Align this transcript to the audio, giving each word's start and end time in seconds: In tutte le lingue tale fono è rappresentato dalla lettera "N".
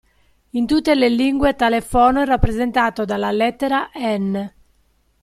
In 0.53 0.65
tutte 0.65 0.95
le 0.95 1.09
lingue 1.09 1.53
tale 1.55 1.79
fono 1.79 2.23
è 2.23 2.25
rappresentato 2.25 3.05
dalla 3.05 3.31
lettera 3.31 3.91
"N". 3.93 4.51